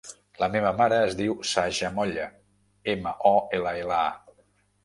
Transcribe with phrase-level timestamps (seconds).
[0.43, 2.25] La meva mare es diu Saja Molla:
[2.95, 4.43] ema, o, ela, ela, a.